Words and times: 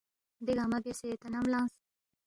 دے 0.45 0.51
گنگمہ 0.57 0.77
بیاسے 0.83 1.09
تا 1.21 1.27
نم 1.33 1.45
لنگس 1.51 1.73